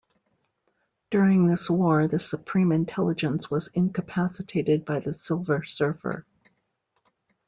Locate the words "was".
3.51-3.67